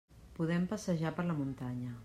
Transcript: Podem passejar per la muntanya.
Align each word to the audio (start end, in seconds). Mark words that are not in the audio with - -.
Podem 0.37 0.65
passejar 0.71 1.13
per 1.19 1.27
la 1.29 1.37
muntanya. 1.43 1.97